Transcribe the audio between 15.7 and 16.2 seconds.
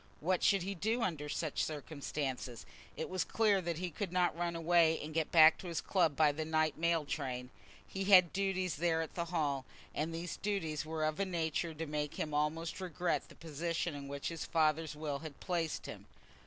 him.